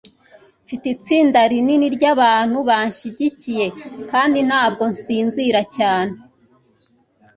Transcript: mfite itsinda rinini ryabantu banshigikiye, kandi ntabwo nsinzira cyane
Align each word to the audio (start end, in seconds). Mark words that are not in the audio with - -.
mfite 0.63 0.85
itsinda 0.95 1.39
rinini 1.51 1.87
ryabantu 1.95 2.57
banshigikiye, 2.69 3.65
kandi 4.11 4.39
ntabwo 4.47 4.83
nsinzira 4.93 5.61
cyane 5.75 6.13